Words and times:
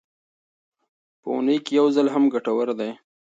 په 1.21 1.27
اونۍ 1.35 1.57
کې 1.65 1.71
یو 1.79 1.87
ځل 1.95 2.07
هم 2.13 2.23
ګټور 2.33 2.67
دی. 2.79 2.91